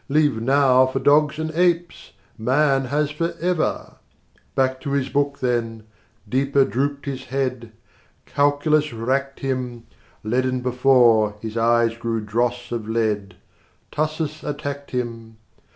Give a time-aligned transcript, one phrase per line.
[0.09, 2.13] Leave Now for dogs and apes!
[2.35, 3.97] Man has Forever."
[4.55, 5.83] Back to his book then:
[6.27, 7.71] deeper drooped his head:
[8.25, 9.85] Calculus racked him:
[10.23, 13.35] Leaden before, his eyes grew dross of lead:
[13.91, 15.37] Tussis attacked him.